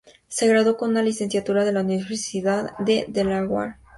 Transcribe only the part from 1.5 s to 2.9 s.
de la Universidad